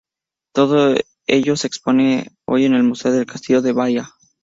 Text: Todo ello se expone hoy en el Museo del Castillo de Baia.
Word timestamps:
Todo 0.51 0.95
ello 1.27 1.55
se 1.55 1.67
expone 1.67 2.35
hoy 2.47 2.65
en 2.65 2.73
el 2.73 2.81
Museo 2.81 3.11
del 3.11 3.27
Castillo 3.27 3.61
de 3.61 3.71
Baia. 3.71 4.09